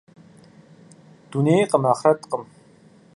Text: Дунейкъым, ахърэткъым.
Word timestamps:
Дунейкъым, 1.29 1.83
ахърэткъым. 1.91 2.43